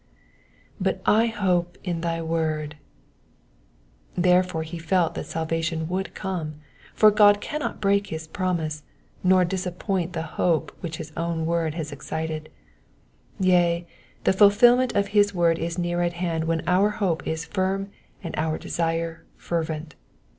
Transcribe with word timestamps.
^^But 0.81 0.99
I 1.05 1.27
hope 1.27 1.77
in 1.83 2.01
thy 2.01 2.17
toord,^'' 2.17 2.73
Therefore 4.15 4.63
he 4.63 4.79
felt 4.79 5.13
that 5.13 5.27
salva 5.27 5.61
tion 5.61 5.87
would 5.89 6.15
come, 6.15 6.55
for 6.95 7.11
God 7.11 7.39
cannot 7.39 7.79
break 7.79 8.07
his 8.07 8.25
promise, 8.25 8.81
nor 9.23 9.45
disappoint 9.45 10.13
the 10.13 10.23
hope 10.41 10.75
which 10.79 10.97
his 10.97 11.13
own 11.15 11.45
word 11.45 11.75
has 11.75 11.91
excited: 11.91 12.49
yea, 13.39 13.85
the 14.23 14.33
fulfilment 14.33 14.91
of 14.95 15.09
his 15.09 15.35
word 15.35 15.59
is 15.59 15.77
near 15.77 16.01
at 16.01 16.13
hand 16.13 16.45
when 16.45 16.63
our 16.65 16.89
hope 16.89 17.27
is 17.27 17.45
firm 17.45 17.91
and 18.23 18.33
our 18.39 18.57
desire 18.57 19.23
fervent. 19.37 19.93